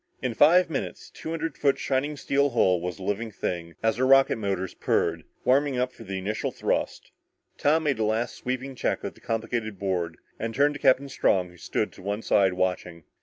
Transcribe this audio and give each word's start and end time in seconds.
In 0.19 0.33
five 0.33 0.67
minutes 0.67 1.11
the 1.11 1.17
two 1.19 1.29
hundred 1.29 1.55
foot 1.59 1.77
shining 1.77 2.17
steel 2.17 2.49
hull 2.49 2.81
was 2.81 2.97
a 2.97 3.03
living 3.03 3.29
thing 3.29 3.75
as 3.83 3.97
her 3.97 4.07
rocket 4.07 4.37
motors 4.37 4.73
purred, 4.73 5.25
warming 5.43 5.77
up 5.77 5.93
for 5.93 6.03
the 6.03 6.17
initial 6.17 6.49
thrust. 6.51 7.11
Tom 7.59 7.83
made 7.83 7.99
a 7.99 8.03
last 8.03 8.33
sweeping 8.33 8.73
check 8.73 9.03
of 9.03 9.13
the 9.13 9.21
complicated 9.21 9.77
board 9.77 10.17
and 10.39 10.55
turned 10.55 10.73
to 10.73 10.79
Captain 10.79 11.07
Strong 11.07 11.49
who 11.51 11.57
stood 11.57 11.91
to 11.91 12.01
one 12.01 12.23
side 12.23 12.53
watching. 12.53 13.03